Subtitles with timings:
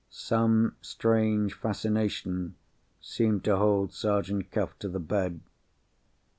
[0.09, 2.55] Some strange fascination
[3.01, 5.41] seemed to hold Sergeant Cuff to the bed.